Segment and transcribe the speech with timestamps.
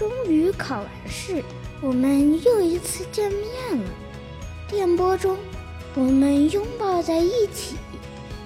[0.00, 1.44] 终于考完试，
[1.82, 3.90] 我们又一次见面了。
[4.66, 5.36] 电波中，
[5.94, 7.76] 我们拥抱在一起，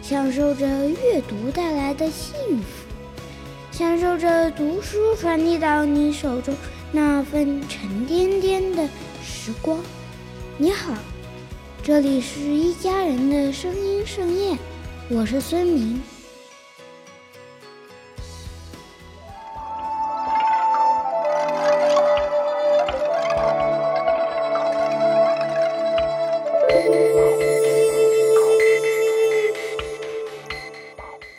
[0.03, 2.65] 享受着阅读带来的幸福，
[3.71, 6.53] 享受着读书传递到你手中
[6.91, 8.89] 那份沉甸甸的
[9.23, 9.79] 时光。
[10.59, 10.93] 你好，
[11.85, 14.59] 这里是一家人的声音盛宴，
[15.09, 16.03] 我是孙明。